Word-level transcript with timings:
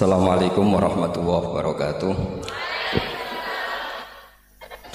Assalamualaikum 0.00 0.64
warahmatullahi 0.64 1.44
wabarakatuh. 1.44 2.12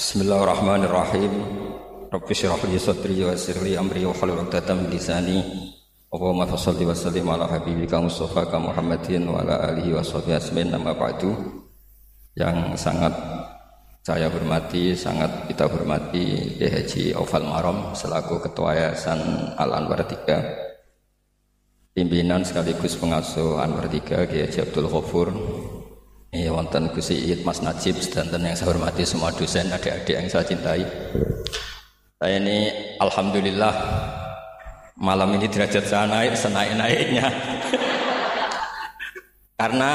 Bismillahirrahmanirrahim. 0.02 1.30
Rabbi 2.10 2.34
syrah 2.34 2.58
li 2.66 2.82
sadri 2.82 3.22
wa 3.22 3.30
yassir 3.30 3.54
li 3.62 3.78
amri 3.78 4.02
wa 4.02 4.18
hlul 4.18 4.42
'uqdatam 4.42 4.82
min 4.82 4.98
lisani. 4.98 5.46
Allahumma 6.10 6.50
shalli 6.58 6.90
wa 6.90 6.98
sallim 6.98 7.22
ala 7.30 7.46
habibika 7.46 8.02
Mustafa 8.02 8.50
ka 8.50 8.58
Muhammadin 8.58 9.30
wa 9.30 9.46
ala 9.46 9.78
alihi 9.78 9.94
wa 9.94 10.02
sahbihi 10.02 10.42
asmin 10.42 10.74
nama 10.74 10.98
ba'du. 10.98 11.38
Yang 12.34 12.74
sangat 12.82 13.14
saya 14.02 14.26
hormati, 14.34 14.98
sangat 14.98 15.46
kita 15.46 15.70
hormati 15.70 16.58
Kiai 16.58 17.14
Aufal 17.14 17.46
Marom 17.46 17.94
selaku 17.94 18.42
Ketua 18.42 18.74
Yayasan 18.74 19.54
Al 19.54 19.70
Anwar 19.70 20.02
3 20.02 20.65
pimpinan 21.96 22.44
sekaligus 22.44 23.00
pengasuh 23.00 23.56
Anwar 23.64 23.88
3 23.88 24.28
Kiai 24.28 24.52
Abdul 24.52 24.92
Ghafur 24.92 25.32
Ya 26.36 26.52
wonten 26.52 26.92
Gus 26.92 27.16
Iid 27.16 27.48
Mas 27.48 27.64
Najib 27.64 27.96
dan 28.12 28.28
yang 28.44 28.60
saya 28.60 28.68
hormati 28.76 29.08
semua 29.08 29.32
dosen 29.32 29.72
adik-adik 29.72 30.20
yang 30.20 30.28
saya 30.28 30.44
cintai. 30.44 30.84
Saya 32.20 32.44
ini 32.44 32.76
alhamdulillah 33.00 33.72
malam 35.00 35.32
ini 35.40 35.48
derajat 35.48 35.88
saya 35.88 36.04
naik 36.12 36.36
senaik-naiknya. 36.36 37.32
Karena 39.64 39.92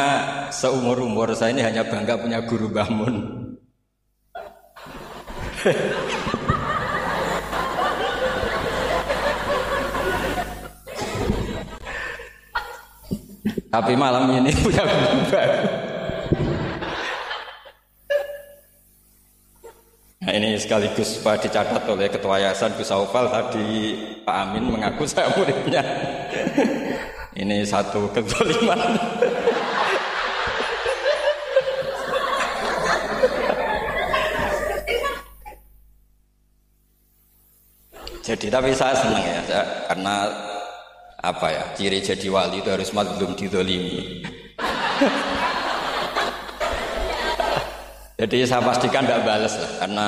seumur-umur 0.49 1.37
saya 1.37 1.53
ini 1.53 1.61
hanya 1.61 1.85
bangga 1.85 2.17
punya 2.17 2.41
guru 2.49 2.73
Bahmun. 2.73 3.15
Tapi 13.70 13.95
malam 13.95 14.27
ini 14.34 14.51
punya 14.66 14.83
baru. 14.83 15.62
Nah 20.21 20.37
ini 20.37 20.59
sekaligus 20.59 21.23
Pak 21.23 21.49
dicatat 21.49 21.87
oleh 21.88 22.10
Ketua 22.10 22.43
Yayasan 22.43 22.77
Gus 22.77 22.93
Aufal 22.93 23.30
tadi 23.30 23.96
Pak 24.27 24.37
Amin 24.37 24.68
mengaku 24.68 25.07
saya 25.07 25.30
muridnya. 25.32 25.80
ini 27.40 27.62
satu 27.62 28.10
kezaliman. 28.10 28.79
Jadi 38.21 38.46
tapi 38.46 38.71
saya 38.77 38.95
senang 38.95 39.24
ya, 39.27 39.43
karena 39.90 40.15
apa 41.21 41.46
ya? 41.52 41.65
Ciri 41.76 42.01
jadi 42.01 42.26
wali 42.32 42.65
itu 42.65 42.73
harus 42.73 42.88
belum 42.93 43.37
didolimi. 43.37 44.24
Jadi 48.21 48.45
saya 48.45 48.60
pastikan 48.60 49.09
tidak 49.09 49.24
balas 49.24 49.57
lah 49.57 49.73
karena 49.80 50.07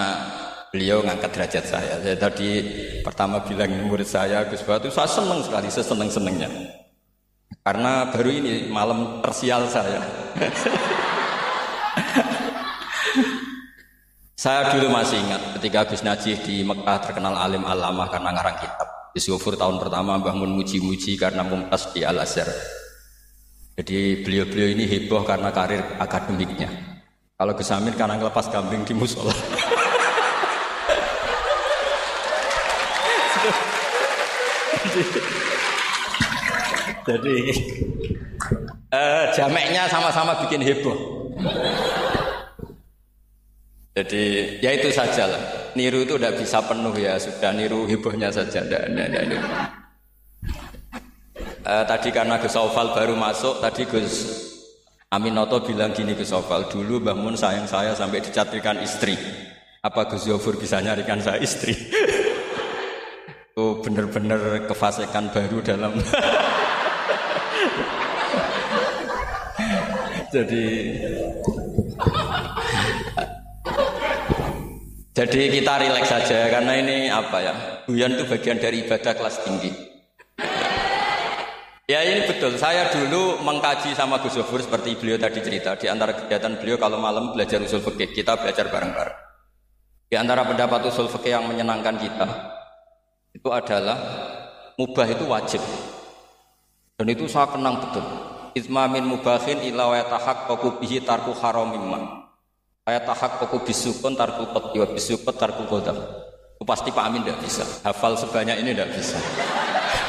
beliau 0.69 1.01
ngangkat 1.01 1.33
derajat 1.33 1.65
saya. 1.65 1.97
Saya 1.97 2.13
tadi 2.21 2.61
pertama 3.01 3.41
bilang 3.41 3.73
murid 3.89 4.05
saya 4.05 4.45
Gus 4.45 4.61
Batu 4.69 4.93
saya 4.93 5.09
senang 5.09 5.41
sekali 5.41 5.73
saya 5.73 5.87
senang 5.89 6.13
senangnya 6.13 6.53
karena 7.65 8.13
baru 8.13 8.29
ini 8.29 8.69
malam 8.69 9.25
tersial 9.25 9.65
saya. 9.65 10.05
Saya 14.43 14.75
dulu 14.75 14.91
masih 14.91 15.23
ingat 15.23 15.55
ketika 15.55 15.87
Gus 15.87 16.03
Najih 16.03 16.35
di 16.43 16.67
Mekah 16.67 16.99
terkenal 16.99 17.39
alim 17.39 17.63
alamah 17.63 18.11
karena 18.11 18.35
ngarang 18.35 18.59
kitab 18.59 18.92
Yusufur 19.13 19.61
tahun 19.61 19.77
pertama 19.77 20.17
bangun 20.17 20.49
muji-muji 20.57 21.21
karena 21.21 21.45
mumtaz 21.45 21.93
di 21.93 22.01
Al 22.01 22.17
Azhar. 22.25 22.49
Jadi 23.77 24.25
beliau-beliau 24.25 24.73
ini 24.73 24.85
heboh 24.89 25.21
karena 25.25 25.53
karir 25.53 25.85
akademiknya. 26.01 26.69
Kalau 27.37 27.53
Gus 27.53 27.73
Amin 27.73 27.93
karena 27.93 28.17
ngelepas 28.17 28.49
kambing 28.49 28.85
di 28.89 28.97
musola. 28.97 29.33
Jadi 37.03 37.37
uh, 38.93 39.25
jameknya 39.37 39.89
sama-sama 39.89 40.41
bikin 40.47 40.65
heboh. 40.65 40.97
Jadi 43.93 44.57
ya 44.65 44.73
itu 44.73 44.89
saja 44.89 45.29
lah. 45.29 45.62
Niru 45.73 46.05
itu 46.05 46.21
tidak 46.21 46.37
bisa 46.37 46.61
penuh 46.61 46.93
ya 46.97 47.17
sudah 47.17 47.51
niru 47.57 47.89
hebohnya 47.89 48.29
saja. 48.29 48.61
Tidak, 48.61 48.83
tidak, 48.93 49.41
Uh, 51.63 51.87
tadi 51.87 52.11
karena 52.11 52.43
Gus 52.43 52.59
Aufal 52.59 52.91
baru 52.91 53.15
masuk, 53.15 53.63
tadi 53.63 53.87
Gus 53.87 54.35
Aminoto 55.15 55.63
bilang 55.63 55.95
gini 55.95 56.11
Gus 56.19 56.35
Aufal, 56.35 56.67
dulu 56.67 56.99
Mbah 56.99 57.15
Mun 57.15 57.39
sayang 57.39 57.71
saya 57.71 57.95
sampai 57.95 58.19
dicatrikan 58.19 58.83
istri. 58.83 59.15
Apa 59.79 60.11
Gus 60.11 60.27
Yofur 60.27 60.59
bisa 60.59 60.83
nyarikan 60.83 61.23
saya 61.23 61.39
istri? 61.39 61.71
oh 63.63 63.79
benar-benar 63.79 64.67
kefasikan 64.67 65.31
baru 65.31 65.63
dalam 65.63 65.95
Jadi 70.33 70.65
Jadi 75.23 75.55
kita 75.55 75.79
rileks 75.79 76.11
saja 76.11 76.51
karena 76.51 76.83
ini 76.83 77.07
apa 77.07 77.39
ya? 77.39 77.55
Buyan 77.87 78.19
itu 78.19 78.27
bagian 78.27 78.59
dari 78.59 78.83
ibadah 78.83 79.15
kelas 79.15 79.47
tinggi. 79.47 79.71
Ya 81.87 82.03
ini 82.03 82.27
betul. 82.27 82.59
Saya 82.59 82.91
dulu 82.91 83.39
mengkaji 83.39 83.95
sama 83.95 84.19
Gus 84.19 84.35
Zofur 84.35 84.59
seperti 84.59 84.99
beliau 84.99 85.23
tadi 85.23 85.39
cerita. 85.39 85.79
Di 85.79 85.87
antara 85.87 86.11
kegiatan 86.11 86.59
beliau 86.59 86.75
kalau 86.75 86.99
malam 86.99 87.31
belajar 87.31 87.63
usul 87.63 87.79
fikih, 87.87 88.11
kita 88.11 88.35
belajar 88.35 88.67
bareng-bareng. 88.67 89.19
Di 90.11 90.19
antara 90.19 90.43
pendapat 90.43 90.91
usul 90.91 91.07
fikih 91.07 91.39
yang 91.39 91.47
menyenangkan 91.47 92.03
kita 92.03 92.27
itu 93.31 93.47
adalah 93.55 93.99
mubah 94.75 95.07
itu 95.07 95.23
wajib. 95.31 95.63
Dan 96.99 97.07
itu 97.15 97.31
saya 97.31 97.47
kenang 97.47 97.79
betul. 97.79 98.03
Itmamin 98.59 99.07
mubahin 99.07 99.63
ila 99.71 99.87
wa 99.87 99.97
yatahaqqaqu 100.03 100.83
tarku 101.07 101.31
haramimman. 101.39 102.22
Saya 102.93 103.09
tahak 103.09 103.41
pokok 103.41 103.65
bisukun 103.65 104.13
tarkul 104.13 104.53
kot 104.53 104.77
bisukun 104.77 105.33
tarkul 105.33 105.65
kodam. 105.65 105.97
Pasti 106.61 106.93
Pak 106.93 107.09
Amin 107.09 107.25
tidak 107.25 107.41
bisa. 107.41 107.65
Hafal 107.89 108.21
sebanyak 108.21 108.61
ini 108.61 108.77
tidak 108.77 108.93
bisa. 108.93 109.17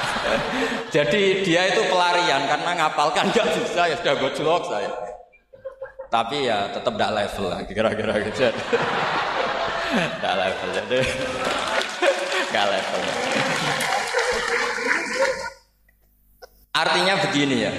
Jadi 0.99 1.47
dia 1.47 1.71
itu 1.71 1.79
pelarian 1.87 2.43
karena 2.43 2.75
ngapalkan 2.83 3.31
nggak 3.31 3.47
bisa 3.55 3.87
ya 3.87 3.95
sudah 4.03 4.15
gojlok 4.19 4.67
saya. 4.67 4.91
Tapi 6.11 6.43
ya 6.43 6.75
tetap 6.75 6.99
tidak 6.99 7.11
level 7.23 7.45
lah 7.55 7.59
kira-kira 7.63 8.13
gitu. 8.19 8.51
Tidak 9.95 10.35
level 10.35 10.69
jadi 10.75 10.99
nggak 12.51 12.65
level. 12.67 13.01
Artinya 16.75 17.13
begini 17.23 17.55
ya, 17.63 17.71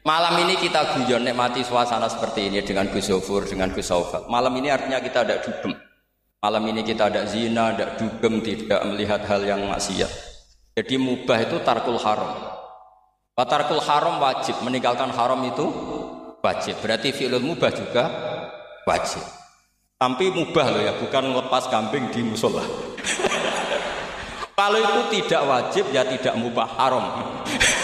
Malam 0.00 0.48
ini 0.48 0.56
kita 0.56 0.96
guyon 0.96 1.28
nikmati 1.28 1.60
suasana 1.60 2.08
seperti 2.08 2.48
ini 2.48 2.64
dengan 2.64 2.88
Gus 2.88 3.12
dengan 3.44 3.68
Gus. 3.68 3.92
Malam 4.32 4.56
ini 4.56 4.72
artinya 4.72 4.96
kita 4.96 5.28
ada 5.28 5.44
dugem. 5.44 5.76
Malam 6.40 6.64
ini 6.72 6.80
kita 6.80 7.12
ada 7.12 7.28
zina, 7.28 7.76
ada 7.76 8.00
dugem, 8.00 8.40
tidak 8.40 8.80
melihat 8.88 9.20
hal 9.28 9.44
yang 9.44 9.60
maksiat. 9.68 10.08
Jadi 10.72 10.96
mubah 10.96 11.44
itu 11.44 11.60
tarkul 11.60 12.00
haram. 12.00 12.32
Tarkul 13.36 13.80
haram 13.84 14.16
wajib, 14.24 14.56
meninggalkan 14.64 15.12
haram 15.12 15.44
itu 15.44 15.68
wajib. 16.40 16.80
Berarti 16.80 17.12
fi'lul 17.12 17.44
mubah 17.44 17.68
juga 17.68 18.04
wajib. 18.88 19.20
Tapi 20.00 20.32
mubah 20.32 20.66
loh 20.72 20.80
ya, 20.80 20.96
bukan 20.96 21.28
lepas 21.36 21.68
kambing 21.68 22.08
di 22.08 22.24
musola. 22.24 22.64
Kalau 24.56 24.80
itu 24.80 25.20
tidak 25.20 25.44
wajib 25.44 25.92
ya 25.92 26.08
tidak 26.08 26.40
mubah 26.40 26.68
haram. 26.80 27.04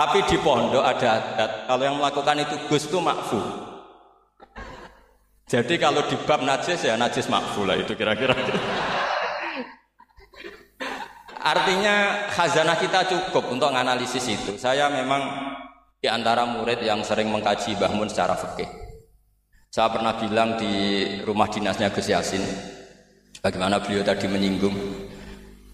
Tapi 0.00 0.24
di 0.24 0.40
pondok 0.40 0.80
ada 0.80 1.20
adat, 1.20 1.50
kalau 1.68 1.84
yang 1.84 2.00
melakukan 2.00 2.40
itu 2.40 2.56
gus 2.72 2.88
itu 2.88 3.04
makfu. 3.04 3.36
Jadi 5.44 5.76
kalau 5.76 6.00
di 6.08 6.16
bab 6.24 6.40
najis 6.40 6.88
ya 6.88 6.96
najis 6.96 7.28
makfu 7.28 7.68
lah 7.68 7.76
itu 7.76 7.92
kira-kira. 7.92 8.32
Artinya 11.36 12.24
khazanah 12.32 12.80
kita 12.80 13.12
cukup 13.12 13.52
untuk 13.52 13.68
menganalisis 13.68 14.24
itu. 14.24 14.56
Saya 14.56 14.88
memang 14.88 15.20
di 16.00 16.08
antara 16.08 16.48
murid 16.48 16.80
yang 16.80 17.04
sering 17.04 17.28
mengkaji 17.28 17.76
Bahmun 17.76 18.08
secara 18.08 18.40
fikih. 18.40 18.72
Saya 19.68 19.92
pernah 19.92 20.16
bilang 20.16 20.56
di 20.56 20.72
rumah 21.28 21.52
dinasnya 21.52 21.92
Gus 21.92 22.08
Yasin, 22.08 22.40
bagaimana 23.44 23.84
beliau 23.84 24.00
tadi 24.00 24.32
menyinggung 24.32 24.72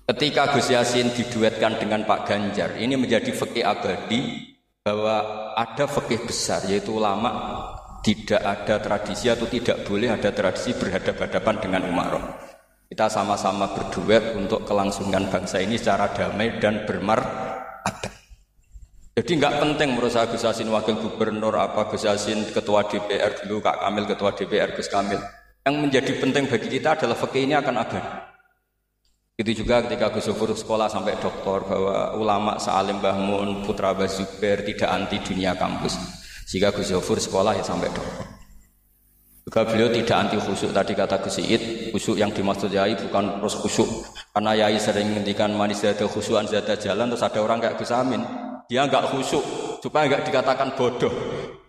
Ketika 0.06 0.54
Gus 0.54 0.70
Yasin 0.70 1.10
diduetkan 1.10 1.82
dengan 1.82 2.06
Pak 2.06 2.30
Ganjar, 2.30 2.78
ini 2.78 2.94
menjadi 2.94 3.26
fakih 3.34 3.66
abadi 3.66 4.54
bahwa 4.86 5.50
ada 5.58 5.90
fakih 5.90 6.22
besar 6.22 6.62
yaitu 6.70 6.94
ulama 6.94 7.34
tidak 8.06 8.38
ada 8.38 8.78
tradisi 8.78 9.26
atau 9.26 9.50
tidak 9.50 9.82
boleh 9.82 10.14
ada 10.14 10.30
tradisi 10.30 10.78
berhadapan-hadapan 10.78 11.54
dengan 11.58 11.82
Umar. 11.90 12.22
Kita 12.86 13.10
sama-sama 13.10 13.66
berduet 13.74 14.38
untuk 14.38 14.62
kelangsungan 14.62 15.26
bangsa 15.26 15.58
ini 15.58 15.74
secara 15.74 16.06
damai 16.14 16.62
dan 16.62 16.86
bermartabat. 16.86 18.14
Jadi 19.18 19.32
nggak 19.42 19.58
penting 19.58 19.98
menurut 19.98 20.14
saya 20.14 20.30
Gus 20.30 20.46
Yasin 20.46 20.70
wakil 20.70 21.02
gubernur 21.02 21.58
apa 21.58 21.90
Gus 21.90 22.06
Yasin 22.06 22.46
ketua 22.54 22.86
DPR 22.86 23.42
dulu 23.42 23.58
Kak 23.58 23.82
Kamil 23.82 24.06
ketua 24.06 24.30
DPR 24.38 24.70
Gus 24.70 24.86
Kamil. 24.86 25.18
Yang 25.66 25.74
menjadi 25.82 26.12
penting 26.22 26.46
bagi 26.46 26.68
kita 26.70 26.94
adalah 26.94 27.18
fakih 27.18 27.42
ini 27.42 27.58
akan 27.58 27.74
ada. 27.74 28.25
Itu 29.36 29.52
juga 29.52 29.84
ketika 29.84 30.08
Gus 30.16 30.32
Zufur 30.32 30.48
sekolah 30.56 30.88
sampai 30.88 31.20
doktor 31.20 31.68
bahwa 31.68 32.16
ulama 32.16 32.56
Salim 32.56 33.04
Bahmun, 33.04 33.68
Putra 33.68 33.92
Bazuber 33.92 34.64
tidak 34.64 34.88
anti 34.88 35.20
dunia 35.20 35.52
kampus. 35.52 36.00
Sehingga 36.48 36.72
Gus 36.72 36.88
Zufur 36.88 37.20
sekolah 37.20 37.52
ya 37.52 37.60
sampai 37.60 37.92
doktor. 37.92 38.24
Juga 39.44 39.62
beliau 39.68 39.92
tidak 39.92 40.16
anti 40.16 40.36
khusyuk 40.40 40.72
tadi 40.72 40.96
kata 40.96 41.20
Gus 41.20 41.38
Iid, 41.38 41.92
khusyuk 41.92 42.16
yang 42.16 42.32
dimaksud 42.32 42.72
Yai 42.72 42.96
bukan 42.96 43.44
terus 43.44 43.54
khusyuk. 43.60 43.88
Karena 44.32 44.56
Yai 44.56 44.80
sering 44.80 45.12
menghentikan 45.12 45.52
manis 45.52 45.84
ada 45.84 46.08
khusyuan 46.08 46.48
zada 46.48 46.74
jalan 46.74 47.12
terus 47.12 47.22
ada 47.22 47.38
orang 47.38 47.60
kayak 47.60 47.76
Gus 47.78 47.92
Amin 47.92 48.24
dia 48.66 48.82
nggak 48.82 49.14
khusyuk 49.14 49.44
supaya 49.78 50.10
nggak 50.10 50.26
dikatakan 50.26 50.74
bodoh. 50.74 51.10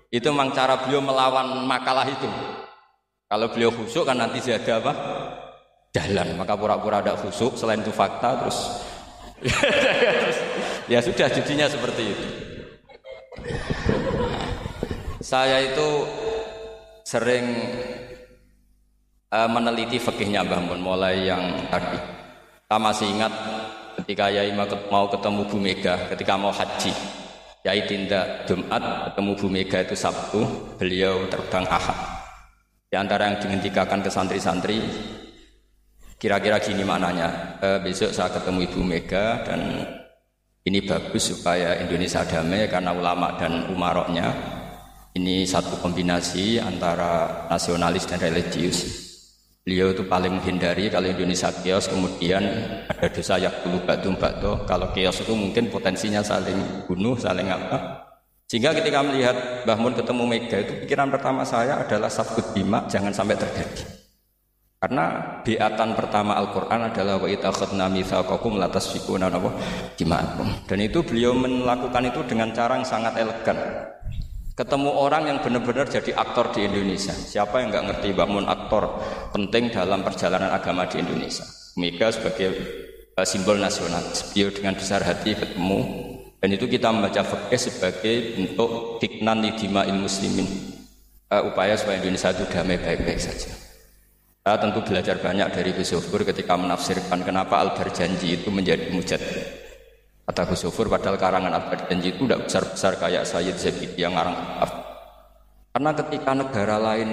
Itu 0.09 0.33
memang 0.33 0.55
cara 0.55 0.81
beliau 0.81 1.03
melawan 1.03 1.61
makalah 1.67 2.07
itu. 2.09 2.29
Kalau 3.27 3.47
beliau 3.53 3.69
khusyuk 3.69 4.07
kan 4.07 4.17
nanti 4.17 4.41
ada 4.49 4.81
apa? 4.81 4.93
Jalan. 5.97 6.37
Maka 6.37 6.53
pura-pura 6.53 7.01
ada 7.01 7.17
khusyuk. 7.17 7.57
Selain 7.57 7.81
itu 7.81 7.89
fakta 7.89 8.37
terus, 8.45 8.59
ya 10.89 11.01
sudah 11.01 11.29
jadinya 11.29 11.65
seperti 11.65 12.03
itu. 12.13 12.27
Saya 15.21 15.61
itu 15.65 15.89
sering 17.05 17.45
uh, 19.33 19.49
meneliti 19.49 19.97
fikihnya 19.97 20.45
Mbah 20.45 20.61
Mun 20.61 20.81
mulai 20.81 21.25
yang 21.25 21.69
tadi. 21.73 21.97
Saya 22.67 22.79
masih 22.81 23.07
ingat 23.13 23.33
ketika 23.97 24.29
Yai 24.29 24.53
mau 24.53 25.09
ketemu 25.09 25.41
Bu 25.49 25.57
Mega 25.57 25.97
ketika 26.13 26.37
mau 26.37 26.53
haji 26.53 26.93
Yai 27.65 27.81
tindak 27.89 28.45
Jumat 28.45 29.11
ketemu 29.11 29.31
Bu 29.33 29.47
Mega 29.49 29.77
itu 29.81 29.95
Sabtu 29.97 30.45
beliau 30.77 31.25
terbang 31.27 31.65
Ahad 31.65 31.97
di 32.87 32.95
antara 32.95 33.27
yang 33.27 33.41
dihentikan 33.41 33.99
ke 33.99 34.07
santri-santri 34.07 34.79
kira-kira 36.17 36.57
gini 36.57 36.81
maknanya 36.81 37.57
e, 37.61 37.67
besok 37.85 38.13
saya 38.13 38.33
ketemu 38.33 38.65
Ibu 38.69 38.81
Mega 38.81 39.45
dan 39.45 39.61
ini 40.65 40.83
bagus 40.83 41.31
supaya 41.31 41.79
Indonesia 41.79 42.25
damai 42.25 42.67
karena 42.67 42.91
ulama 42.91 43.37
dan 43.37 43.69
umaroknya 43.71 44.33
ini 45.15 45.45
satu 45.45 45.79
kombinasi 45.79 46.61
antara 46.61 47.45
nasionalis 47.49 48.05
dan 48.09 48.21
religius 48.21 49.07
Beliau 49.67 49.91
itu 49.91 50.07
paling 50.07 50.39
menghindari 50.39 50.87
kalau 50.87 51.11
Indonesia 51.11 51.51
kios 51.51 51.91
kemudian 51.91 52.39
ada 52.87 53.11
dosa 53.11 53.35
yang 53.35 53.51
dulu 53.67 53.83
batu 53.83 54.07
batu. 54.15 54.63
Kalau 54.63 54.95
kios 54.95 55.19
itu 55.19 55.35
mungkin 55.35 55.67
potensinya 55.67 56.23
saling 56.23 56.87
bunuh, 56.87 57.19
saling 57.19 57.51
apa. 57.51 58.07
Sehingga 58.47 58.71
ketika 58.71 59.03
melihat 59.03 59.67
Mbah 59.67 59.75
Mun 59.75 59.91
ketemu 59.91 60.23
Mega 60.23 60.57
itu 60.63 60.71
pikiran 60.87 61.11
pertama 61.11 61.43
saya 61.43 61.83
adalah 61.83 62.07
sabut 62.07 62.47
bima 62.55 62.87
jangan 62.87 63.11
sampai 63.11 63.35
terjadi. 63.35 63.96
Karena 64.77 65.05
biatan 65.41 65.97
pertama 65.97 66.37
Al-Quran 66.37 66.93
adalah 66.93 67.17
wa 67.17 67.25
itakhadna 67.25 67.89
mitsaqakum 67.89 68.61
latas 68.61 68.93
fikuna 68.93 69.25
apa 69.25 69.49
Dan 70.69 70.79
itu 70.85 71.01
beliau 71.01 71.33
melakukan 71.33 72.13
itu 72.13 72.21
dengan 72.29 72.53
cara 72.53 72.77
yang 72.77 72.85
sangat 72.85 73.17
elegan 73.17 73.57
ketemu 74.57 74.89
orang 74.89 75.29
yang 75.29 75.37
benar-benar 75.45 75.85
jadi 75.85 76.17
aktor 76.17 76.49
di 76.49 76.65
Indonesia. 76.65 77.13
Siapa 77.13 77.61
yang 77.61 77.69
nggak 77.69 77.85
ngerti 77.93 78.09
bangun 78.17 78.49
aktor 78.49 78.89
penting 79.29 79.69
dalam 79.69 80.01
perjalanan 80.01 80.49
agama 80.49 80.89
di 80.89 80.97
Indonesia? 80.97 81.45
Mega 81.77 82.09
sebagai 82.09 82.57
uh, 83.13 83.21
simbol 83.21 83.61
nasional. 83.61 84.01
Beliau 84.33 84.49
dengan 84.49 84.73
besar 84.73 85.05
hati 85.05 85.37
ketemu 85.37 85.79
dan 86.41 86.49
itu 86.49 86.65
kita 86.65 86.89
membaca 86.89 87.21
fikih 87.21 87.61
sebagai 87.69 88.15
bentuk 88.33 88.97
hiknan 88.97 89.45
lidima 89.45 89.85
muslimin. 89.93 90.49
Uh, 91.29 91.53
upaya 91.53 91.77
supaya 91.77 92.01
Indonesia 92.01 92.33
itu 92.33 92.49
damai 92.49 92.81
baik-baik 92.81 93.21
saja. 93.21 93.66
Saya 94.47 94.63
tentu 94.63 94.79
belajar 94.79 95.19
banyak 95.19 95.59
dari 95.59 95.75
Gus 95.75 95.91
ketika 96.07 96.55
menafsirkan 96.55 97.19
kenapa 97.19 97.59
Al-Barjanji 97.67 98.39
itu 98.39 98.47
menjadi 98.47 98.95
mujad. 98.95 99.19
Kata 100.23 100.47
Gus 100.47 100.63
Sufur, 100.63 100.87
padahal 100.87 101.19
karangan 101.19 101.51
Abad 101.51 101.91
Janji 101.91 102.15
itu 102.15 102.23
tidak 102.23 102.47
besar-besar 102.47 102.95
kayak 102.95 103.27
Sayyid 103.27 103.59
Zabid 103.59 103.99
yang 103.99 104.15
ngarang 104.15 104.39
Karena 105.75 105.91
ketika 105.99 106.31
negara 106.31 106.79
lain 106.79 107.09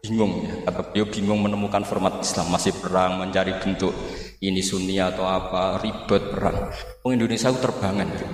bingung 0.00 0.48
ya, 0.48 0.72
kata 0.72 0.88
beliau 0.88 1.06
bingung 1.12 1.40
menemukan 1.44 1.84
format 1.84 2.24
Islam, 2.24 2.48
masih 2.48 2.72
perang, 2.80 3.20
mencari 3.20 3.52
bentuk 3.60 3.92
ini 4.40 4.64
Sunni 4.64 4.96
atau 4.96 5.28
apa, 5.28 5.76
ribet 5.84 6.32
perang. 6.32 6.72
Oh 7.04 7.12
Indonesia 7.12 7.52
itu 7.52 7.60
terbangan 7.60 8.08
gitu. 8.08 8.24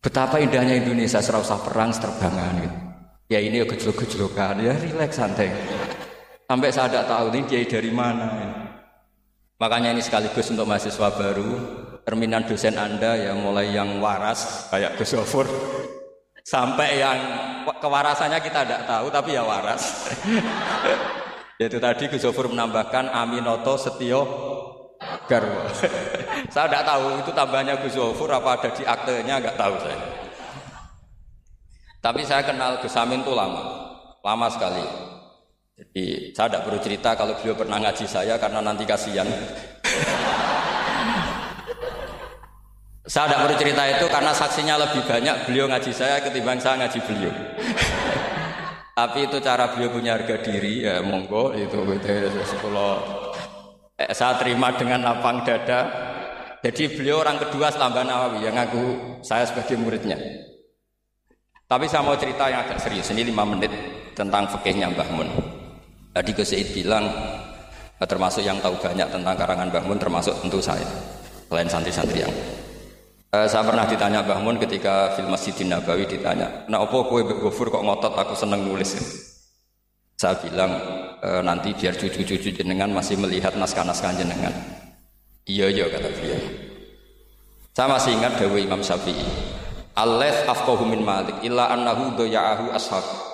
Betapa 0.00 0.40
indahnya 0.40 0.80
Indonesia 0.80 1.20
serasa 1.20 1.60
perang 1.60 1.92
terbangan 1.92 2.52
gitu. 2.64 2.76
Ya 3.28 3.44
ini 3.44 3.60
ya 3.60 3.68
gejolak-gejolokan, 3.68 4.64
ya 4.64 4.72
rileks 4.80 5.20
santai. 5.20 5.52
Sampai 6.46 6.70
saya 6.70 6.86
tidak 6.86 7.10
tahu 7.10 7.26
ini 7.34 7.40
kiai 7.42 7.66
dari 7.66 7.90
mana. 7.90 8.26
Ya. 8.30 8.50
Makanya 9.58 9.90
ini 9.98 10.02
sekaligus 10.04 10.46
untuk 10.54 10.68
mahasiswa 10.68 11.10
baru 11.10 11.50
terminan 12.06 12.46
dosen 12.46 12.78
Anda 12.78 13.18
ya 13.18 13.34
mulai 13.34 13.74
yang 13.74 13.98
waras 13.98 14.70
kayak 14.70 14.94
Gus 14.94 15.10
Ofur 15.18 15.48
sampai 16.46 17.02
yang 17.02 17.18
kewarasannya 17.82 18.38
kita 18.38 18.62
tidak 18.62 18.82
tahu 18.86 19.10
tapi 19.10 19.34
ya 19.34 19.42
waras. 19.42 20.06
Yaitu 21.60 21.82
tadi 21.82 22.06
Gus 22.06 22.22
Ofur 22.28 22.52
menambahkan 22.52 23.10
Aminoto 23.10 23.74
Setio 23.74 24.22
Garwo. 25.26 25.66
saya 26.54 26.70
tidak 26.70 26.84
tahu 26.86 27.04
itu 27.26 27.30
tambahnya 27.34 27.74
Gus 27.82 27.98
Ofur 27.98 28.30
apa 28.30 28.60
ada 28.60 28.70
di 28.70 28.86
aktenya 28.86 29.42
nggak 29.42 29.58
tahu 29.58 29.74
saya. 29.82 30.00
Tapi 32.04 32.22
saya 32.22 32.46
kenal 32.46 32.78
Gus 32.78 32.94
Amin 32.94 33.24
itu 33.24 33.34
lama, 33.34 33.88
lama 34.22 34.46
sekali. 34.46 35.15
Jadi 35.76 36.32
saya 36.32 36.48
tidak 36.48 36.64
perlu 36.64 36.80
cerita 36.80 37.12
kalau 37.12 37.36
beliau 37.36 37.52
pernah 37.52 37.76
ngaji 37.76 38.08
saya 38.08 38.40
karena 38.40 38.64
nanti 38.64 38.88
kasihan. 38.88 39.28
Saya 43.06 43.30
tidak 43.30 43.40
perlu 43.46 43.54
cerita 43.54 43.82
itu 43.86 44.06
karena 44.10 44.34
saksinya 44.34 44.74
lebih 44.82 45.06
banyak 45.06 45.46
beliau 45.46 45.70
ngaji 45.70 45.94
saya 45.94 46.18
ketimbang 46.26 46.58
saya 46.58 46.74
ngaji 46.82 46.98
beliau. 47.06 47.30
Tapi 48.98 49.30
itu 49.30 49.38
cara 49.38 49.70
beliau 49.70 49.94
punya 49.94 50.18
harga 50.18 50.42
diri 50.42 50.82
ya 50.82 50.98
monggo 51.06 51.54
itu 51.54 51.86
gitu 51.86 52.58
kalau 52.66 53.22
eh, 53.94 54.10
saya 54.10 54.34
terima 54.42 54.74
dengan 54.74 55.06
lapang 55.06 55.46
dada. 55.46 55.86
Jadi 56.66 56.98
beliau 56.98 57.22
orang 57.22 57.38
kedua 57.38 57.70
setelah 57.70 58.02
Nawawi 58.02 58.42
yang 58.42 58.58
ngaku 58.58 58.84
saya 59.22 59.46
sebagai 59.46 59.78
muridnya. 59.78 60.18
Tapi 61.70 61.86
saya 61.86 62.02
mau 62.02 62.18
cerita 62.18 62.50
yang 62.50 62.66
agak 62.66 62.82
serius 62.82 63.06
ini 63.14 63.22
lima 63.22 63.46
menit 63.46 63.70
tentang 64.18 64.50
fikihnya 64.50 64.90
Mbah 64.90 65.10
Mun. 65.14 65.45
Tadi 66.16 66.32
Gus 66.32 66.48
Said 66.48 66.72
bilang 66.72 67.04
termasuk 68.00 68.40
yang 68.40 68.56
tahu 68.64 68.72
banyak 68.80 69.04
tentang 69.12 69.36
karangan 69.36 69.68
Mbah 69.68 69.84
Mun 69.84 70.00
termasuk 70.00 70.32
tentu 70.40 70.64
saya 70.64 70.88
selain 71.52 71.68
santri-santri 71.68 72.24
yang 72.24 72.32
Uh, 73.26 73.42
saya 73.42 73.66
pernah 73.66 73.82
ditanya 73.84 74.22
Mbah 74.22 74.38
Mun 74.38 74.56
ketika 74.56 75.12
film 75.18 75.34
Masjidin 75.34 75.74
Nabawi 75.74 76.06
ditanya, 76.06 76.62
"Nah, 76.70 76.86
apa 76.86 76.94
kowe 76.94 77.20
Gofur 77.20 77.74
kok 77.74 77.82
ngotot 77.82 78.14
aku 78.14 78.38
seneng 78.38 78.62
nulis?" 78.64 78.94
Saya 80.14 80.38
bilang, 80.40 80.70
e, 81.20 81.42
"Nanti 81.42 81.74
biar 81.74 81.98
cucu-cucu 81.98 82.54
jenengan 82.54 82.86
masih 82.86 83.18
melihat 83.18 83.58
naskah-naskah 83.58 84.14
jenengan." 84.14 84.54
Iya, 85.42 85.68
iya 85.68 85.90
kata 85.90 86.08
dia. 86.22 86.38
Saya 87.74 87.98
masih 87.98 88.14
ingat 88.14 88.38
Dewi 88.38 88.64
Imam 88.64 88.80
Syafi'i. 88.80 89.26
Alef 89.98 90.46
afqahu 90.46 90.86
min 90.86 91.02
Malik 91.02 91.42
illa 91.42 91.74
annahu 91.74 92.14
doya'ahu 92.14 92.72
ashab. 92.72 93.25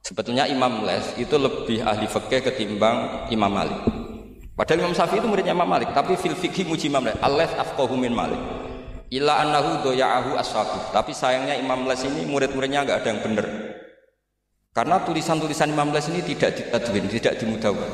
Sebetulnya 0.00 0.48
Imam 0.48 0.82
Les 0.88 1.04
itu 1.20 1.36
lebih 1.36 1.84
ahli 1.84 2.08
fikih 2.08 2.40
ketimbang 2.40 3.28
Imam 3.28 3.52
Malik. 3.52 3.80
Padahal 4.56 4.88
Imam 4.88 4.96
Syafi'i 4.96 5.20
itu 5.20 5.28
muridnya 5.28 5.52
Imam 5.52 5.68
Malik, 5.68 5.92
tapi 5.92 6.16
fil 6.16 6.36
fikih 6.36 6.68
muji 6.68 6.88
Imam 6.88 7.04
Les. 7.04 7.16
Alef 7.20 7.52
afqahu 7.56 7.96
min 7.96 8.12
Malik. 8.12 8.40
Ila 9.10 9.44
annahu 9.44 9.84
doya'ahu 9.84 10.38
ashabu. 10.40 10.78
Tapi 10.94 11.12
sayangnya 11.12 11.56
Imam 11.60 11.84
Les 11.84 12.00
ini 12.06 12.24
murid-muridnya 12.24 12.84
nggak 12.86 12.98
ada 13.04 13.08
yang 13.12 13.20
benar. 13.20 13.46
Karena 14.70 15.02
tulisan-tulisan 15.02 15.74
Imam 15.74 15.90
Les 15.90 16.06
ini 16.08 16.22
tidak 16.22 16.56
ditadwin, 16.56 17.04
tidak 17.10 17.34
dimudahkan. 17.42 17.90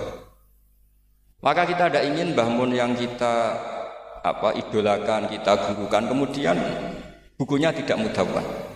Maka 1.40 1.62
kita 1.68 1.88
tidak 1.88 2.04
ingin 2.04 2.34
bahmun 2.34 2.74
yang 2.74 2.92
kita 2.94 3.54
apa 4.20 4.58
idolakan, 4.58 5.30
kita 5.30 5.52
gurukan, 5.70 6.02
kemudian 6.10 6.56
bukunya 7.38 7.70
tidak 7.70 7.96
mudahkan. 7.98 8.75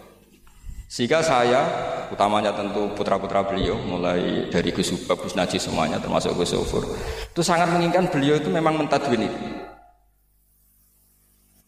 Sehingga 0.90 1.23
saya, 1.23 1.62
utamanya 2.11 2.50
tentu 2.50 2.90
putra-putra 2.99 3.47
beliau, 3.47 3.78
mulai 3.78 4.50
dari 4.50 4.75
Gus 4.75 4.90
Ubab, 4.90 5.23
Gus 5.23 5.38
Najis 5.38 5.70
semuanya, 5.70 6.02
termasuk 6.02 6.35
Gus 6.35 6.50
Sofur, 6.50 6.82
itu 7.30 7.47
sangat 7.47 7.70
menginginkan 7.70 8.11
beliau 8.11 8.35
itu 8.35 8.50
memang 8.50 8.75
mentadwin 8.75 9.30
itu. 9.30 9.38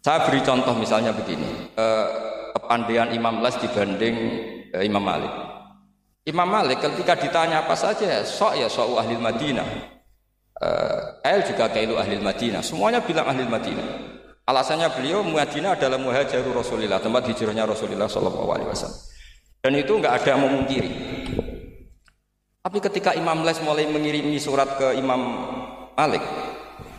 Saya 0.02 0.26
beri 0.26 0.42
contoh 0.42 0.74
misalnya 0.74 1.14
begini, 1.14 1.70
eh, 1.78 2.06
Imam 3.14 3.38
Les 3.46 3.54
dibanding 3.62 4.16
eh, 4.74 4.82
Imam 4.82 4.98
Malik. 4.98 5.30
Imam 6.26 6.50
Malik 6.50 6.82
ketika 6.82 7.14
ditanya 7.14 7.62
apa 7.62 7.78
saja, 7.78 8.26
sok 8.26 8.58
ya 8.58 8.66
sok 8.66 8.98
ahli 8.98 9.14
Madinah. 9.22 9.68
Eh, 10.58 11.30
El 11.30 11.46
juga 11.46 11.70
kailu 11.70 11.94
ahli 11.94 12.18
Madinah. 12.18 12.66
Semuanya 12.66 12.98
bilang 12.98 13.30
ahli 13.30 13.46
Madinah. 13.46 13.86
Alasannya 14.50 14.90
beliau 14.98 15.22
Madinah 15.22 15.78
adalah 15.78 16.02
muhajiru 16.02 16.50
Rasulullah, 16.50 16.98
tempat 16.98 17.22
hijrahnya 17.30 17.62
Rasulullah 17.62 18.10
Shallallahu 18.10 18.50
Alaihi 18.50 18.66
Wasallam. 18.66 19.11
Dan 19.62 19.78
itu 19.78 19.94
nggak 19.94 20.14
ada 20.18 20.28
yang 20.34 20.42
memungkiri. 20.42 20.90
Tapi 22.62 22.78
ketika 22.82 23.14
Imam 23.14 23.46
Les 23.46 23.62
mulai 23.62 23.86
mengirimi 23.86 24.34
surat 24.42 24.66
ke 24.74 24.98
Imam 24.98 25.22
Malik, 25.94 26.22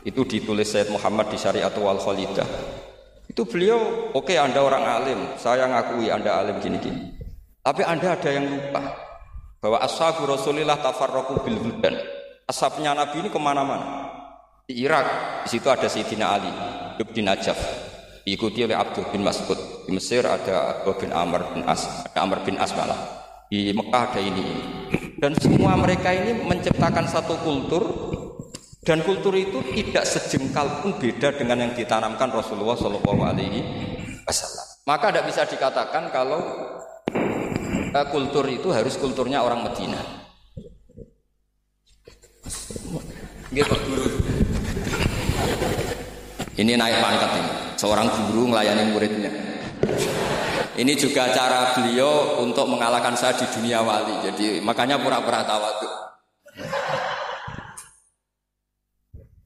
itu 0.08 0.24
ditulis 0.24 0.72
Sayyid 0.72 0.88
Muhammad 0.88 1.28
di 1.28 1.36
Syariatul 1.36 1.84
Wal 1.84 2.00
Khalidah. 2.00 2.48
Itu 3.28 3.44
beliau, 3.44 4.12
oke 4.16 4.32
okay, 4.32 4.40
Anda 4.40 4.64
orang 4.64 4.84
alim, 4.84 5.20
saya 5.36 5.68
ngakui 5.68 6.08
Anda 6.08 6.40
alim 6.40 6.64
gini-gini. 6.64 7.20
Tapi 7.60 7.84
Anda 7.84 8.16
ada 8.16 8.30
yang 8.32 8.48
lupa 8.48 8.96
bahwa 9.64 9.84
ashabu 9.84 10.24
Rasulillah 10.24 10.80
tafarraqu 10.80 11.44
bil 11.44 11.60
buldan. 11.60 12.00
Ashabnya 12.48 12.96
Nabi 12.96 13.24
ini 13.24 13.30
ke 13.32 13.40
mana-mana. 13.40 14.08
Di 14.68 14.84
Irak, 14.84 15.08
di 15.44 15.52
situ 15.52 15.68
ada 15.68 15.88
Sayyidina 15.88 16.28
Ali, 16.32 16.52
di 16.96 17.22
Najaf. 17.24 17.60
Diikuti 18.24 18.64
oleh 18.64 18.76
Abdul 18.76 19.08
bin 19.12 19.24
Mas'ud. 19.24 19.60
Di 19.84 19.92
Mesir 19.92 20.24
ada 20.24 20.80
Abu 20.80 20.96
bin 20.96 21.12
Amr 21.12 21.44
bin 21.52 21.64
As, 21.68 21.84
ada 22.08 22.24
Amr 22.24 22.40
bin 22.48 22.56
As 22.56 22.72
malah. 22.72 22.98
Di 23.52 23.76
Mekah 23.76 24.16
ada 24.16 24.22
ini. 24.24 24.46
Dan 25.20 25.36
semua 25.40 25.76
mereka 25.76 26.12
ini 26.12 26.44
menciptakan 26.44 27.06
satu 27.08 27.36
kultur 27.44 27.84
dan 28.84 29.00
kultur 29.08 29.32
itu 29.40 29.64
tidak 29.72 30.04
sejengkal 30.04 30.84
pun 30.84 31.00
beda 31.00 31.32
dengan 31.40 31.64
yang 31.64 31.72
ditanamkan 31.72 32.28
Rasulullah 32.28 32.76
Shallallahu 32.76 33.22
Alaihi 33.24 33.60
Wasallam. 34.28 34.68
Maka 34.84 35.06
tidak 35.12 35.26
bisa 35.32 35.42
dikatakan 35.48 36.12
kalau 36.12 36.44
uh, 37.96 38.08
kultur 38.12 38.44
itu 38.52 38.68
harus 38.76 39.00
kulturnya 39.00 39.40
orang 39.40 39.64
Medina. 39.64 40.02
Ini 46.54 46.72
naik 46.76 46.98
pangkat 47.00 47.32
ini. 47.40 47.52
Seorang 47.80 48.08
guru 48.28 48.52
melayani 48.52 48.92
muridnya. 48.92 49.53
Ini 50.74 50.94
juga 50.98 51.30
cara 51.30 51.78
beliau 51.78 52.42
untuk 52.42 52.66
mengalahkan 52.66 53.14
saya 53.14 53.38
di 53.38 53.46
dunia 53.54 53.86
wali. 53.86 54.26
Jadi 54.26 54.58
makanya 54.60 54.98
pura-pura 54.98 55.46
tawadu. 55.46 55.90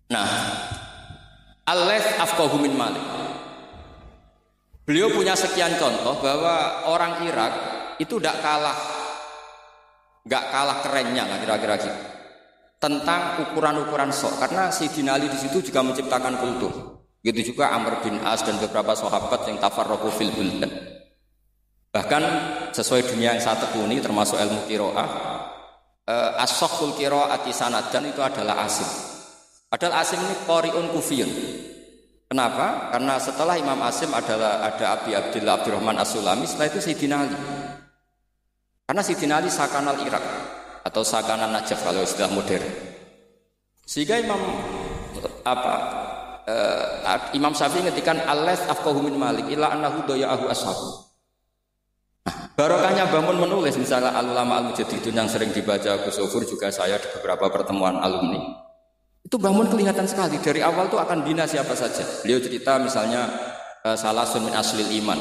Nah, 0.08 0.29
Alef 1.67 2.15
afqahu 2.15 2.63
min 2.63 2.79
Malik. 2.79 3.03
Beliau 4.88 5.12
punya 5.12 5.36
sekian 5.36 5.75
contoh 5.75 6.15
bahwa 6.24 6.88
orang 6.88 7.27
Irak 7.27 7.53
itu 8.00 8.15
tidak 8.15 8.39
kalah, 8.39 8.79
nggak 10.24 10.44
kalah 10.48 10.77
kerennya 10.79 11.27
lah 11.27 11.38
kira-kira 11.44 11.75
gitu. 11.75 12.01
Tentang 12.79 13.44
ukuran-ukuran 13.44 14.15
sok, 14.15 14.39
karena 14.39 14.72
si 14.72 14.88
Dinali 14.88 15.27
di 15.27 15.36
situ 15.36 15.60
juga 15.60 15.84
menciptakan 15.84 16.39
kultur. 16.39 16.97
Begitu 17.21 17.53
juga 17.53 17.74
Amr 17.74 18.01
bin 18.05 18.21
As 18.24 18.45
dan 18.45 18.62
beberapa 18.62 18.93
sahabat 18.93 19.50
yang 19.50 19.57
tafarroku 19.57 20.13
fil 20.13 20.31
buldan. 20.31 20.69
Bahkan 21.91 22.24
sesuai 22.71 23.09
dunia 23.09 23.33
yang 23.33 23.41
saya 23.41 23.57
tekuni 23.57 23.97
termasuk 23.97 24.38
ilmu 24.38 24.69
kiroah, 24.69 25.09
eh, 26.05 26.43
as-sokhul 26.43 26.93
kiroati 26.93 27.51
dan 27.89 28.03
itu 28.05 28.21
adalah 28.21 28.63
asim. 28.63 28.86
Padahal 29.67 30.00
asim 30.00 30.21
ini 30.24 30.36
koriun 30.47 30.88
kufiyun. 30.95 31.31
Kenapa? 32.27 32.91
Karena 32.91 33.15
setelah 33.24 33.55
Imam 33.55 33.79
Asim 33.88 34.12
adalah 34.12 34.59
ada 34.67 35.00
Abi 35.00 35.15
Abdullah 35.15 35.63
Abdurrahman 35.63 35.95
As-Sulami, 35.95 36.43
setelah 36.43 36.67
itu 36.67 36.79
Sayyidina 36.83 37.24
Ali. 37.24 37.39
Karena 38.83 39.01
Sayyidina 39.03 39.33
Ali 39.39 39.47
sakanal 39.47 39.95
Irak 40.03 40.24
atau 40.83 41.03
sakanal 41.07 41.51
Najaf 41.51 41.79
kalau 41.88 42.03
istilah 42.03 42.31
modern. 42.31 42.67
Sehingga 43.88 44.19
Imam 44.19 44.39
apa 45.47 45.75
uh, 46.48 47.36
Imam 47.36 47.51
Syafi'i 47.51 47.84
ngetikan 47.84 48.18
alas 48.24 48.63
afqahu 48.66 49.04
min 49.04 49.20
Malik 49.20 49.51
illa 49.51 49.75
annahu 49.75 50.08
daya'ahu 50.08 50.48
ashabu. 50.48 51.12
Nah, 52.27 52.36
barokahnya 52.56 53.08
bangun 53.08 53.39
menulis 53.39 53.75
misalnya 53.80 54.16
al-ulama 54.16 54.63
al-mujaddidun 54.63 55.16
yang 55.16 55.30
sering 55.32 55.51
dibaca 55.51 56.08
Gus 56.08 56.20
juga 56.48 56.72
saya 56.72 57.00
di 57.00 57.08
beberapa 57.20 57.48
pertemuan 57.51 58.00
alumni. 58.00 58.63
Itu 59.24 59.36
bangun 59.39 59.68
kelihatan 59.68 60.08
sekali 60.08 60.39
dari 60.39 60.63
awal 60.63 60.88
tuh 60.88 61.04
akan 61.04 61.27
bina 61.27 61.44
siapa 61.44 61.75
saja. 61.75 62.04
Beliau 62.24 62.39
cerita 62.39 62.80
misalnya 62.80 63.27
uh, 63.84 63.96
salah 64.00 64.27
min 64.39 64.56
aslil 64.56 64.88
iman. 65.04 65.20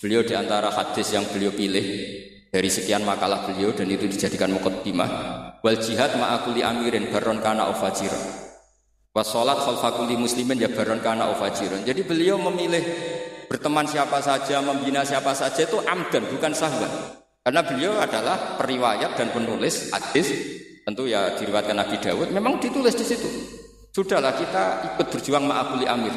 Beliau 0.00 0.20
di 0.20 0.36
antara 0.36 0.68
hadis 0.68 1.16
yang 1.16 1.24
beliau 1.32 1.48
pilih 1.48 1.80
dari 2.52 2.68
sekian 2.68 3.08
makalah 3.08 3.48
beliau 3.48 3.72
dan 3.72 3.88
itu 3.88 4.04
dijadikan 4.04 4.52
mukaddimah 4.52 5.08
wal 5.64 5.78
jihad 5.80 6.12
ma'akuli 6.20 6.60
amirin 6.60 7.08
baron 7.08 7.40
kana 7.40 7.72
ufajirah 7.72 8.43
Wasolat 9.14 9.62
khalfakuli 9.62 10.18
muslimin 10.18 10.58
ya 10.58 10.66
baron 10.66 10.98
kana 10.98 11.30
ufajirun. 11.30 11.86
Jadi 11.86 12.02
beliau 12.02 12.34
memilih 12.50 12.82
berteman 13.46 13.86
siapa 13.86 14.18
saja, 14.18 14.58
membina 14.58 15.06
siapa 15.06 15.30
saja 15.30 15.62
itu 15.62 15.78
amdan 15.86 16.26
bukan 16.34 16.50
sahwa. 16.50 17.14
Karena 17.46 17.62
beliau 17.62 17.94
adalah 17.94 18.58
periwayat 18.58 19.14
dan 19.14 19.30
penulis 19.30 19.94
hadis, 19.94 20.34
tentu 20.82 21.06
ya 21.06 21.30
diriwayatkan 21.38 21.78
Nabi 21.78 21.96
Dawud, 22.02 22.34
memang 22.34 22.58
ditulis 22.58 22.98
di 22.98 23.06
situ. 23.06 23.30
Sudahlah 23.94 24.34
kita 24.34 24.98
ikut 24.98 25.06
berjuang 25.06 25.46
ma'akuli 25.46 25.86
amir. 25.86 26.10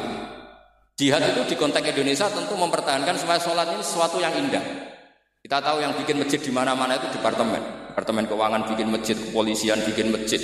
Jihad 0.98 1.22
itu 1.22 1.54
di 1.54 1.54
konteks 1.54 1.94
Indonesia 1.94 2.26
tentu 2.26 2.58
mempertahankan 2.58 3.14
supaya 3.14 3.38
sholat 3.38 3.70
ini 3.78 3.84
sesuatu 3.86 4.18
yang 4.18 4.34
indah. 4.34 4.64
Kita 5.38 5.62
tahu 5.62 5.86
yang 5.86 5.94
bikin 5.94 6.18
masjid 6.18 6.42
di 6.42 6.50
mana-mana 6.50 6.98
itu 6.98 7.06
departemen. 7.14 7.62
Departemen 7.94 8.26
keuangan 8.26 8.66
bikin 8.74 8.90
masjid, 8.90 9.14
kepolisian 9.14 9.78
bikin 9.86 10.10
masjid, 10.10 10.42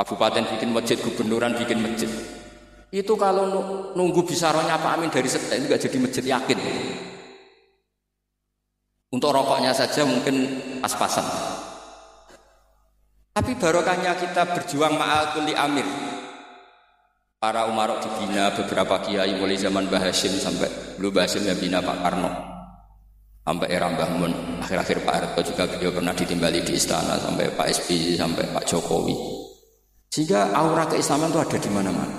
Kabupaten 0.00 0.56
bikin 0.56 0.72
masjid, 0.72 0.96
gubernuran 0.96 1.60
bikin 1.60 1.84
masjid. 1.84 2.08
Itu 2.88 3.20
kalau 3.20 3.52
nunggu 3.92 4.24
bisa 4.24 4.48
rohnya 4.48 4.80
Pak 4.80 4.96
Amin 4.96 5.12
dari 5.12 5.28
setel 5.28 5.60
itu 5.60 5.68
gak 5.68 5.84
jadi 5.84 5.96
masjid 6.00 6.24
yakin. 6.24 6.58
Untuk 9.12 9.28
rokoknya 9.28 9.76
saja 9.76 10.08
mungkin 10.08 10.56
pas-pasan. 10.80 11.28
Tapi 13.36 13.52
barokahnya 13.60 14.16
kita 14.16 14.56
berjuang 14.56 14.96
ma'al 14.96 15.36
kuli 15.36 15.52
amir. 15.52 15.84
Para 17.36 17.68
umarok 17.68 18.00
dibina 18.00 18.56
beberapa 18.56 19.04
kiai 19.04 19.36
mulai 19.36 19.60
zaman 19.60 19.84
Mbah 19.84 20.00
Hashim 20.00 20.32
sampai 20.32 20.96
belum 20.96 21.12
Mbah 21.12 21.24
Hashim 21.28 21.44
yang 21.44 21.60
bina 21.60 21.84
Pak 21.84 21.98
Karno. 22.00 22.32
Sampai 23.44 23.68
era 23.68 23.92
Mbah 23.92 24.10
Mun, 24.16 24.32
akhir-akhir 24.64 25.04
Pak 25.04 25.14
Harto 25.14 25.40
juga 25.44 25.68
beliau 25.68 25.92
pernah 25.92 26.16
ditimbali 26.16 26.64
di 26.64 26.72
istana 26.72 27.20
sampai 27.20 27.52
Pak 27.52 27.68
SBY 27.68 28.16
sampai 28.16 28.48
Pak 28.48 28.64
Jokowi. 28.64 29.29
Sehingga 30.10 30.50
aura 30.58 30.90
keislaman 30.90 31.30
itu 31.30 31.38
ada 31.38 31.54
di 31.54 31.70
mana-mana. 31.70 32.18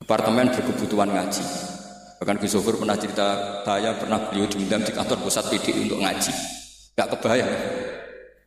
Departemen 0.00 0.48
berkebutuhan 0.48 1.12
ngaji. 1.12 1.44
Bahkan 2.16 2.36
Gus 2.40 2.56
pernah 2.56 2.96
cerita, 2.96 3.60
saya 3.64 3.92
pernah 4.00 4.24
beliau 4.28 4.48
diundang 4.48 4.80
di 4.80 4.92
kantor 4.92 5.20
pusat 5.20 5.52
PD 5.52 5.84
untuk 5.84 6.00
ngaji. 6.00 6.32
Gak 6.96 7.08
kebayang. 7.12 7.52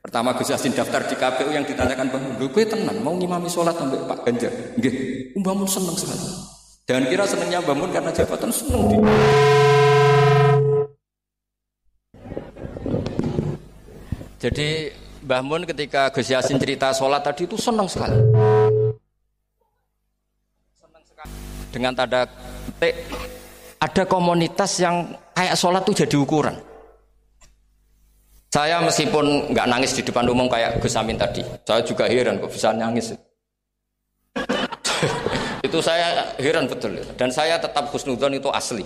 Pertama 0.01 0.33
Gus 0.33 0.49
Yasin 0.49 0.73
daftar 0.73 1.05
di 1.05 1.13
KPU 1.13 1.53
yang 1.53 1.69
ditanyakan 1.69 2.09
Bang 2.09 2.25
Lu 2.41 2.49
gue 2.49 2.65
tenang, 2.65 2.97
mau 2.97 3.13
ngimami 3.13 3.45
sholat 3.45 3.77
sampai 3.77 4.01
Pak 4.09 4.19
Ganjar. 4.25 4.53
Nggih, 4.77 4.93
Mbah 5.37 5.53
Mun 5.53 5.69
seneng 5.69 5.93
sekali. 5.93 6.27
Jangan 6.89 7.05
kira 7.07 7.23
senengnya 7.29 7.61
Mbah 7.61 7.77
Mun 7.77 7.93
karena 7.93 8.09
jabatan 8.09 8.49
seneng 8.49 8.81
di. 8.89 8.97
Jadi 14.41 14.69
Mbah 15.23 15.39
Mun 15.39 15.63
ketika 15.63 16.11
Gus 16.11 16.27
Yasin 16.27 16.59
cerita 16.59 16.91
sholat 16.91 17.23
tadi 17.23 17.47
itu 17.47 17.55
senang 17.55 17.87
sekali. 17.87 18.19
Senang 20.75 21.03
sekali. 21.07 21.31
Dengan 21.71 21.95
tanda 21.95 22.27
petik 22.27 23.07
ada 23.79 24.03
komunitas 24.03 24.83
yang 24.83 25.15
kayak 25.31 25.55
sholat 25.55 25.87
itu 25.87 26.03
jadi 26.03 26.15
ukuran. 26.19 26.55
Saya 28.51 28.83
meskipun 28.83 29.55
nggak 29.55 29.67
nangis 29.71 29.95
di 29.97 30.03
depan 30.05 30.27
umum 30.29 30.45
kayak 30.51 30.77
Gus 30.77 30.93
Amin 30.99 31.17
tadi, 31.17 31.41
saya 31.65 31.81
juga 31.81 32.05
heran 32.05 32.37
kok 32.37 32.51
bisa 32.53 32.69
nangis. 32.75 33.15
itu 35.67 35.79
saya 35.81 36.35
heran 36.37 36.69
betul. 36.69 36.99
Dan 37.17 37.33
saya 37.33 37.57
tetap 37.57 37.89
Husnudon 37.89 38.37
itu 38.37 38.51
asli. 38.53 38.85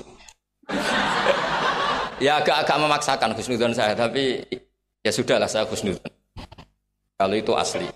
ya 2.24 2.40
agak-agak 2.40 2.78
memaksakan 2.80 3.36
Husnudon 3.36 3.76
saya, 3.76 3.92
tapi 3.92 4.40
ya 5.04 5.12
sudahlah 5.12 5.52
saya 5.52 5.68
Husnudon. 5.68 6.17
Kalau 7.18 7.34
itu 7.34 7.54
asli. 7.58 7.90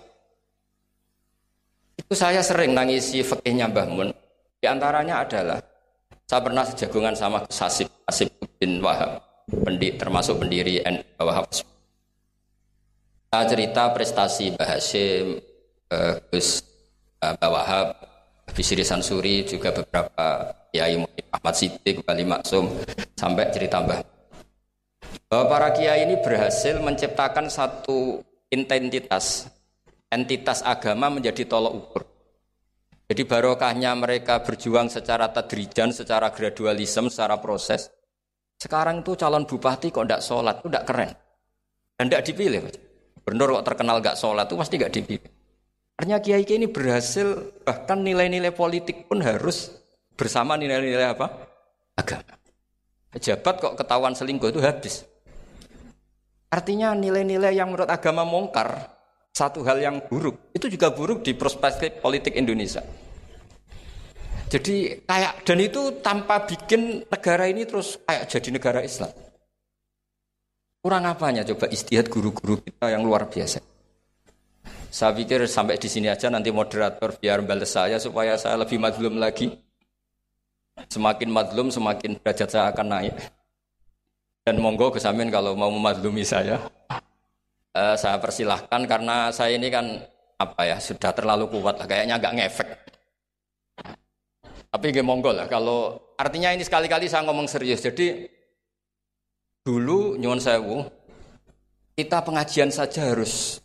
Itu 1.94 2.12
saya 2.18 2.42
sering 2.42 2.74
nangisi 2.74 3.22
fakihnya 3.22 3.70
Mbah 3.70 3.86
Mun. 3.86 4.10
Di 4.58 4.66
antaranya 4.66 5.22
adalah 5.22 5.62
saya 6.26 6.42
pernah 6.42 6.66
sejagungan 6.66 7.14
sama 7.14 7.46
Gus 7.46 7.62
Hasib, 7.62 7.86
bin 8.58 8.82
Wahab, 8.82 9.22
pendik, 9.62 10.02
termasuk 10.02 10.42
pendiri 10.42 10.82
N 10.82 10.98
Wahab. 11.22 11.46
Saya 13.30 13.44
cerita 13.46 13.94
prestasi 13.94 14.58
Mbah 14.58 14.68
Hasim, 14.74 15.38
eh, 15.94 16.14
Gus 16.34 16.66
eh, 17.22 17.32
Mbah 17.38 17.50
Wahab, 17.54 17.86
Bisri 18.50 18.82
Sansuri, 18.82 19.46
juga 19.46 19.70
beberapa 19.70 20.50
Kiai 20.74 20.98
Ahmad 21.30 21.54
Siddiq, 21.54 22.02
Bali 22.02 22.26
Maksum, 22.26 22.74
sampai 23.14 23.54
cerita 23.54 23.78
Mbah. 23.78 24.02
Bahwa 25.30 25.48
para 25.48 25.72
kiai 25.72 26.04
ini 26.04 26.20
berhasil 26.20 26.76
menciptakan 26.76 27.48
satu 27.48 28.20
intensitas 28.52 29.48
entitas 30.12 30.60
agama 30.60 31.08
menjadi 31.08 31.48
tolok 31.48 31.72
ukur. 31.72 32.02
Jadi 33.08 33.24
barokahnya 33.24 33.96
mereka 33.96 34.44
berjuang 34.44 34.92
secara 34.92 35.32
tadrijan, 35.32 35.92
secara 35.92 36.28
gradualisme, 36.28 37.08
secara 37.08 37.40
proses. 37.40 37.88
Sekarang 38.60 39.00
tuh 39.00 39.16
calon 39.16 39.48
bupati 39.48 39.88
kok 39.90 40.04
tidak 40.06 40.22
sholat, 40.22 40.60
itu 40.60 40.68
tidak 40.68 40.86
keren. 40.86 41.10
Dan 41.96 42.04
tidak 42.08 42.24
dipilih. 42.28 42.60
Benar 43.24 43.46
kok 43.60 43.66
terkenal 43.66 43.96
gak 44.04 44.16
sholat 44.20 44.46
itu 44.48 44.56
pasti 44.56 44.74
gak 44.80 44.92
dipilih. 44.92 45.30
Artinya 45.98 46.18
kiai 46.24 46.44
ini 46.44 46.66
berhasil 46.68 47.26
bahkan 47.62 48.00
nilai-nilai 48.00 48.52
politik 48.54 49.08
pun 49.08 49.20
harus 49.20 49.76
bersama 50.16 50.56
nilai-nilai 50.56 51.12
apa? 51.12 51.26
Agama. 51.96 52.32
Pejabat 53.12 53.54
kok 53.60 53.76
ketahuan 53.76 54.16
selingkuh 54.16 54.48
itu 54.56 54.60
habis. 54.64 55.04
Artinya 56.52 56.92
nilai-nilai 56.92 57.56
yang 57.56 57.72
menurut 57.72 57.88
agama 57.88 58.28
mongkar 58.28 58.92
satu 59.32 59.64
hal 59.64 59.80
yang 59.80 60.04
buruk. 60.04 60.52
Itu 60.52 60.68
juga 60.68 60.92
buruk 60.92 61.24
di 61.24 61.32
perspektif 61.32 62.04
politik 62.04 62.36
Indonesia. 62.36 62.84
Jadi 64.52 65.00
kayak 65.08 65.48
dan 65.48 65.58
itu 65.64 66.04
tanpa 66.04 66.44
bikin 66.44 67.08
negara 67.08 67.48
ini 67.48 67.64
terus 67.64 67.96
kayak 68.04 68.28
jadi 68.28 68.48
negara 68.52 68.84
Islam. 68.84 69.08
Kurang 70.84 71.08
apanya 71.08 71.40
coba 71.40 71.72
istihad 71.72 72.12
guru-guru 72.12 72.60
kita 72.60 72.92
yang 72.92 73.00
luar 73.00 73.32
biasa. 73.32 73.64
Saya 74.92 75.16
pikir 75.16 75.48
sampai 75.48 75.80
di 75.80 75.88
sini 75.88 76.12
aja 76.12 76.28
nanti 76.28 76.52
moderator 76.52 77.16
biar 77.16 77.40
balas 77.40 77.72
saya 77.72 77.96
supaya 77.96 78.36
saya 78.36 78.60
lebih 78.60 78.76
madlum 78.76 79.16
lagi. 79.16 79.56
Semakin 80.84 81.32
madlum 81.32 81.72
semakin 81.72 82.20
derajat 82.20 82.48
saya 82.52 82.68
akan 82.76 82.86
naik. 82.92 83.14
Dan 84.52 84.60
monggo 84.60 84.92
kesamin 84.92 85.32
kalau 85.32 85.56
mau 85.56 85.72
memadlumi 85.72 86.28
saya 86.28 86.60
uh, 87.72 87.96
saya 87.96 88.20
persilahkan 88.20 88.84
karena 88.84 89.32
saya 89.32 89.56
ini 89.56 89.72
kan 89.72 89.96
apa 90.36 90.68
ya 90.68 90.76
sudah 90.76 91.08
terlalu 91.16 91.48
kuat 91.48 91.80
lah 91.80 91.88
kayaknya 91.88 92.20
nggak 92.20 92.36
ngefek. 92.36 92.68
Tapi 94.68 94.92
gak 94.92 95.08
monggo 95.08 95.32
lah 95.32 95.48
kalau 95.48 95.96
artinya 96.20 96.52
ini 96.52 96.68
sekali-kali 96.68 97.08
saya 97.08 97.24
ngomong 97.24 97.48
serius. 97.48 97.80
Jadi 97.80 98.28
dulu 99.64 100.20
nyuwun 100.20 100.36
sewu 100.36 100.84
kita 101.96 102.20
pengajian 102.20 102.68
saja 102.68 103.08
harus 103.08 103.56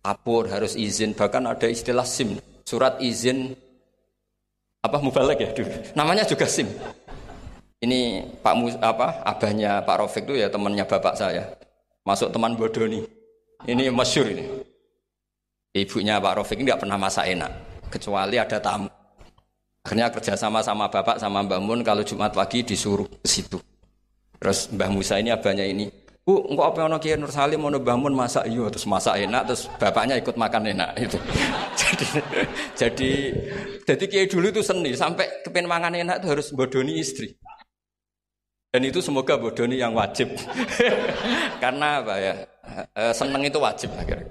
apur, 0.00 0.48
harus 0.48 0.80
izin, 0.80 1.12
bahkan 1.12 1.44
ada 1.44 1.68
istilah 1.68 2.08
SIM, 2.08 2.40
surat 2.64 2.96
izin 3.04 3.52
apa 4.80 4.96
mubalek 4.96 5.44
ya 5.44 5.52
dulu. 5.52 5.68
Namanya 5.92 6.24
juga 6.24 6.48
SIM. 6.48 6.72
Ini 7.76 8.24
Pak 8.40 8.54
Mus, 8.56 8.74
apa 8.80 9.20
abahnya 9.20 9.84
Pak 9.84 9.96
Rofik 10.00 10.24
itu 10.24 10.40
ya 10.40 10.48
temannya 10.48 10.88
bapak 10.88 11.12
saya. 11.12 11.44
Masuk 12.08 12.32
teman 12.32 12.56
bodoh 12.56 12.88
nih. 12.88 13.04
Ini 13.68 13.92
masyur 13.92 14.32
ini. 14.32 14.44
Ibunya 15.76 16.16
Pak 16.16 16.40
Rofik 16.40 16.56
ini 16.56 16.72
nggak 16.72 16.88
pernah 16.88 16.96
masak 16.96 17.28
enak, 17.28 17.52
kecuali 17.92 18.40
ada 18.40 18.56
tamu. 18.56 18.88
Akhirnya 19.84 20.10
kerjasama 20.10 20.64
sama 20.64 20.88
bapak 20.88 21.20
sama 21.20 21.44
Mbak 21.44 21.60
Mun 21.62 21.80
kalau 21.84 22.02
Jumat 22.02 22.32
pagi 22.32 22.64
disuruh 22.64 23.06
ke 23.06 23.28
situ. 23.28 23.60
Terus 24.40 24.72
Mbah 24.72 24.90
Musa 24.90 25.20
ini 25.20 25.30
abahnya 25.30 25.62
ini, 25.62 25.86
Bu, 26.26 26.42
engkau 26.50 26.66
apa 26.66 26.82
yang 26.82 26.98
Kiai 26.98 27.14
Nur 27.14 27.30
Salim 27.30 27.62
mau 27.62 27.70
Mbah 27.70 27.94
Mun 27.94 28.10
masak 28.10 28.50
iyo 28.50 28.66
terus 28.66 28.82
masak 28.90 29.14
enak 29.14 29.46
terus 29.46 29.70
bapaknya 29.78 30.18
ikut 30.18 30.34
makan 30.34 30.74
enak 30.74 30.90
itu. 30.98 31.14
jadi 31.86 32.06
jadi 32.74 33.10
jadi 33.86 34.04
Kiai 34.10 34.26
dulu 34.26 34.50
itu 34.50 34.58
seni 34.58 34.90
sampai 34.98 35.46
kepen 35.46 35.70
mangan 35.70 35.94
enak 35.94 36.18
itu 36.18 36.26
harus 36.34 36.50
bodoni 36.50 36.98
istri. 36.98 37.30
Dan 38.76 38.92
itu 38.92 39.00
semoga 39.00 39.40
bodoni 39.40 39.80
yang 39.80 39.96
wajib. 39.96 40.36
Karena 41.64 42.04
apa 42.04 42.20
ya? 42.20 42.34
Eh, 42.92 43.12
seneng 43.16 43.40
itu 43.40 43.56
wajib 43.56 43.88
akhirnya. 43.96 44.28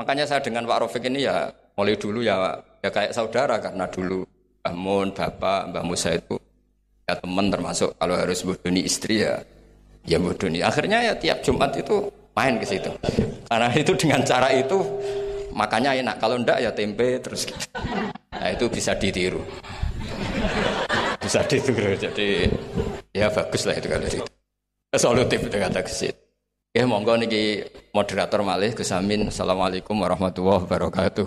Makanya 0.00 0.24
saya 0.24 0.40
dengan 0.40 0.64
Pak 0.64 0.80
Rofik 0.80 1.04
ini 1.04 1.28
ya 1.28 1.52
mulai 1.76 1.92
dulu 2.00 2.24
ya 2.24 2.56
ya 2.80 2.88
kayak 2.88 3.12
saudara 3.12 3.60
karena 3.60 3.84
dulu 3.84 4.24
Mbah 4.64 4.72
Mun, 4.72 5.12
Bapak, 5.12 5.76
Mbah 5.76 5.84
Musa 5.84 6.16
itu 6.16 6.40
ya 7.04 7.20
teman 7.20 7.52
termasuk 7.52 7.92
kalau 8.00 8.16
harus 8.16 8.40
bodoni 8.40 8.88
istri 8.88 9.28
ya 9.28 9.44
ya 10.08 10.16
bodoni. 10.16 10.64
Akhirnya 10.64 11.04
ya 11.04 11.12
tiap 11.20 11.44
Jumat 11.44 11.76
itu 11.76 12.08
main 12.32 12.56
ke 12.56 12.64
situ. 12.64 12.96
Karena 13.44 13.68
itu 13.76 13.92
dengan 13.92 14.24
cara 14.24 14.48
itu 14.56 14.80
makanya 15.52 15.92
enak. 15.92 16.16
Kalau 16.16 16.40
ndak 16.40 16.64
ya 16.64 16.72
tempe 16.72 17.20
terus 17.20 17.44
gitu. 17.44 17.60
Nah 18.32 18.48
itu 18.56 18.72
bisa 18.72 18.96
ditiru 18.96 19.44
bisa 21.26 21.42
ditiru 21.42 21.98
jadi 21.98 22.46
ya 23.10 23.26
bagus 23.34 23.66
lah 23.66 23.74
itu 23.74 23.90
kalau 23.90 24.06
itu 24.06 24.22
solutif 24.94 25.42
itu 25.42 25.58
kata 25.58 25.82
kesit 25.82 26.14
ya 26.70 26.86
monggo 26.86 27.18
niki 27.18 27.66
moderator 27.90 28.46
malih 28.46 28.70
Gus 28.76 28.94
Amin. 28.94 29.26
Assalamualaikum 29.26 29.98
warahmatullahi 29.98 30.62
wabarakatuh 30.62 31.26